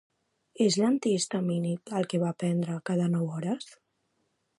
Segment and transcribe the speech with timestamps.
[0.67, 3.69] És l'antihistamínic el què m'he de prendre cada nou hores?